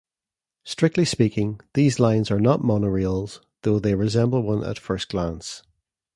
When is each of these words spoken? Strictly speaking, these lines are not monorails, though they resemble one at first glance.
Strictly 0.63 1.05
speaking, 1.05 1.59
these 1.75 1.99
lines 1.99 2.31
are 2.31 2.39
not 2.39 2.61
monorails, 2.63 3.39
though 3.61 3.77
they 3.77 3.93
resemble 3.93 4.41
one 4.41 4.63
at 4.63 4.79
first 4.79 5.09
glance. 5.09 5.61